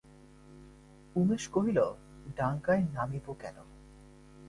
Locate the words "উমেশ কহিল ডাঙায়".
1.15-2.83